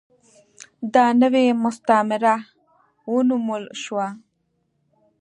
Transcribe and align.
دا 0.93 1.05
نوې 1.21 1.45
مستعمره 1.63 2.35
ونومول 3.11 3.63
شوه. 3.83 4.07